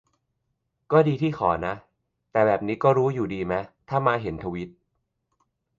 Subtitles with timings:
[0.91, 1.73] ก็ดีที่ขอนะ
[2.31, 4.69] แต่แบบนี้ก็รู้อยู่ดีมะ ถ้ามาเห็นทวีต